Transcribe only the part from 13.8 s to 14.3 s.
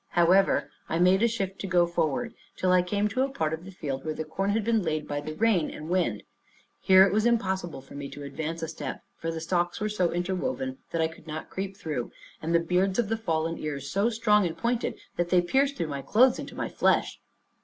so